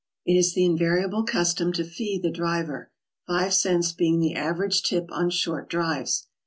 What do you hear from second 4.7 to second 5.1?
tip